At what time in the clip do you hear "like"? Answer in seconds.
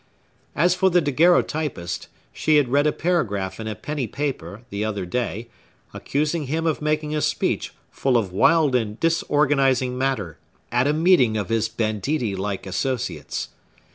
12.35-12.65